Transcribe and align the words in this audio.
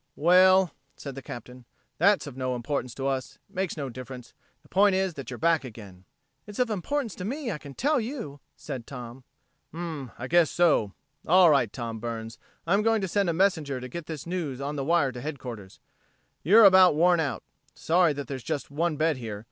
"Well," 0.15 0.71
said 0.97 1.13
the 1.13 1.21
Captain, 1.21 1.63
"that's 1.99 2.25
of 2.25 2.35
no 2.35 2.55
importance 2.55 2.95
to 2.95 3.05
us. 3.05 3.37
It 3.47 3.53
makes 3.55 3.77
no 3.77 3.87
difference. 3.87 4.33
The 4.63 4.67
point 4.67 4.95
is 4.95 5.13
that 5.13 5.29
you're 5.29 5.37
back 5.37 5.63
again." 5.63 6.05
"It's 6.47 6.57
of 6.57 6.71
importance 6.71 7.13
to 7.17 7.23
me, 7.23 7.51
I 7.51 7.59
can 7.59 7.75
tell 7.75 7.99
you," 8.01 8.39
said 8.55 8.87
Tom. 8.87 9.23
"Hm 9.71 9.77
m 9.77 9.99
m, 9.99 10.11
I 10.17 10.25
guess 10.25 10.49
so. 10.49 10.93
All 11.27 11.51
right, 11.51 11.71
Tom 11.71 11.99
Burns, 11.99 12.39
I'm 12.65 12.81
going 12.81 13.01
to 13.01 13.07
send 13.07 13.29
a 13.29 13.31
messenger 13.33 13.79
to 13.79 13.87
get 13.87 14.07
this 14.07 14.25
news 14.25 14.59
on 14.59 14.75
the 14.75 14.83
wire 14.83 15.11
to 15.11 15.21
headquarters. 15.21 15.79
You're 16.41 16.65
about 16.65 16.95
worn 16.95 17.19
out. 17.19 17.43
Sorry 17.75 18.11
that 18.11 18.25
there's 18.27 18.41
just 18.41 18.71
one 18.71 18.97
bed 18.97 19.17
here. 19.17 19.39